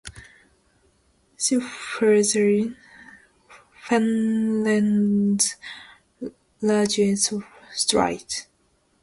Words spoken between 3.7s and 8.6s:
Finland's language strife.